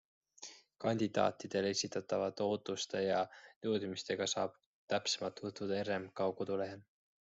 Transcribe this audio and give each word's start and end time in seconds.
Kandidaatidele 0.83 1.73
esitatavate 1.75 2.47
ootuste 2.53 3.03
ja 3.09 3.19
nõudmistega 3.67 4.29
saab 4.35 4.57
täpsemalt 4.95 5.39
tutvuda 5.45 5.83
RMK 5.91 6.27
kodulehel. 6.41 6.83